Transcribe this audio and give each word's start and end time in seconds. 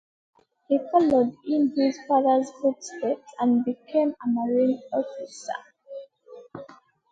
He 0.67 0.79
followed 0.91 1.35
in 1.45 1.73
his 1.77 1.99
father's 2.07 2.49
footsteps 2.59 3.35
and 3.39 3.63
became 3.63 4.09
a 4.23 4.27
Marine 4.29 4.81
officer. 4.91 6.65